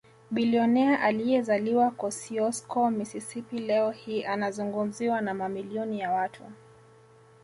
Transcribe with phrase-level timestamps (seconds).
[0.31, 6.43] Bilionea aliyezaliwa Kosiosko Mississippi leo hii anazungumziwa na mamilioni ya watu